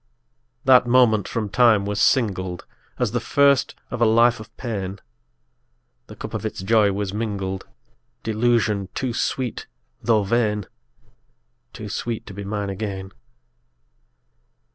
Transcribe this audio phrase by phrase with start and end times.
[0.01, 0.07] _10 3.
[0.65, 2.65] That moment from time was singled
[2.97, 4.97] As the first of a life of pain;
[6.07, 7.67] The cup of its joy was mingled
[8.23, 9.67] Delusion too sweet
[10.01, 10.65] though vain!
[11.71, 13.11] Too sweet to be mine again.